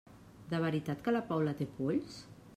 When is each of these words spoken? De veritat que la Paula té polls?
De 0.53 0.61
veritat 0.63 1.05
que 1.09 1.15
la 1.15 1.23
Paula 1.29 1.55
té 1.61 1.69
polls? 1.79 2.19